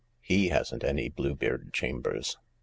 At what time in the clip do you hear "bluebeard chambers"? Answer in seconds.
1.09-2.35